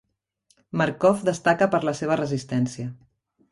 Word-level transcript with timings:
Markov 0.81 1.21
destaca 1.29 1.69
per 1.75 1.83
la 1.91 1.95
seva 2.01 2.19
resistència. 2.25 2.91